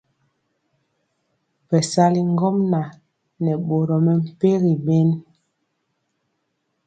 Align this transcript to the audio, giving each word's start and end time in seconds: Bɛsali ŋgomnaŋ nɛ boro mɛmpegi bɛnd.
Bɛsali 1.67 2.21
ŋgomnaŋ 2.33 2.87
nɛ 3.43 3.51
boro 3.67 3.95
mɛmpegi 4.05 4.73
bɛnd. 4.85 5.13